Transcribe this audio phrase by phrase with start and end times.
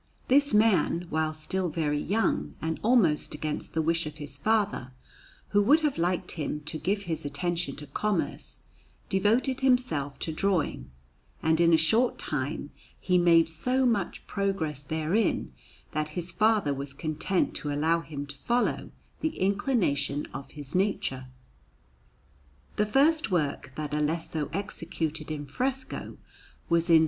[0.29, 4.93] This man, while still very young, and almost against the wish of his father,
[5.49, 8.61] who would have liked him to give his attention to commerce,
[9.09, 10.89] devoted himself to drawing;
[11.43, 15.53] and in a short time he made so much progress therein,
[15.91, 18.89] that his father was content to allow him to follow
[19.19, 21.27] the inclination of his nature.
[22.75, 26.17] The first work that Alesso executed in fresco
[26.69, 26.99] was in S.